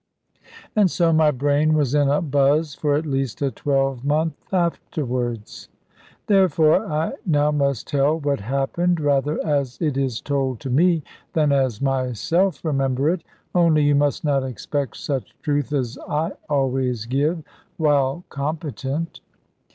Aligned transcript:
And 0.75 0.89
so 0.89 1.13
my 1.13 1.29
brain 1.29 1.75
was 1.75 1.93
in 1.93 2.09
a 2.09 2.23
buzz 2.23 2.73
for 2.73 2.95
at 2.95 3.05
least 3.05 3.39
a 3.43 3.51
twelvemonth 3.51 4.33
afterwards. 4.51 5.69
Therefore 6.25 6.91
I 6.91 7.13
now 7.23 7.51
must 7.51 7.87
tell 7.87 8.19
what 8.19 8.39
happened, 8.39 8.99
rather 8.99 9.39
as 9.45 9.77
it 9.79 9.97
is 9.97 10.19
told 10.19 10.59
to 10.61 10.71
me, 10.71 11.03
than 11.33 11.51
as 11.51 11.83
myself 11.83 12.65
remember 12.65 13.11
it. 13.11 13.23
Only 13.53 13.83
you 13.83 13.93
must 13.93 14.23
not 14.23 14.43
expect 14.43 14.97
such 14.97 15.35
truth, 15.43 15.71
as 15.71 15.99
I 16.09 16.31
always 16.49 17.05
give, 17.05 17.43
while 17.77 18.23
competent. 18.29 19.21